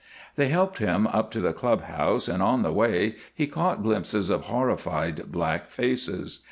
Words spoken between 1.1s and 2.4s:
to the club house,